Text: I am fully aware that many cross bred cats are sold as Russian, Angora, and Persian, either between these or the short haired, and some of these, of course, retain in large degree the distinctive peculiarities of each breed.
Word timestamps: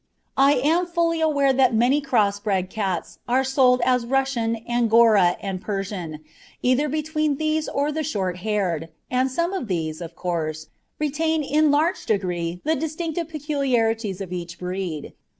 I 0.39 0.53
am 0.53 0.87
fully 0.87 1.21
aware 1.21 1.53
that 1.53 1.75
many 1.75 2.01
cross 2.01 2.39
bred 2.39 2.71
cats 2.71 3.19
are 3.27 3.43
sold 3.43 3.81
as 3.85 4.03
Russian, 4.03 4.63
Angora, 4.67 5.37
and 5.41 5.61
Persian, 5.61 6.21
either 6.63 6.89
between 6.89 7.35
these 7.35 7.69
or 7.69 7.91
the 7.91 8.01
short 8.01 8.37
haired, 8.37 8.89
and 9.11 9.29
some 9.29 9.53
of 9.53 9.67
these, 9.67 10.01
of 10.01 10.15
course, 10.15 10.69
retain 10.97 11.43
in 11.43 11.69
large 11.69 12.03
degree 12.07 12.61
the 12.63 12.75
distinctive 12.75 13.29
peculiarities 13.29 14.21
of 14.21 14.33
each 14.33 14.57
breed. 14.57 15.13